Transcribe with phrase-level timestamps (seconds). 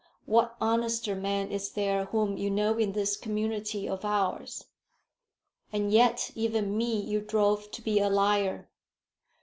[0.25, 4.65] What honester man is there whom you know in this community of ours?
[5.71, 8.67] And yet even me you drove to be a liar.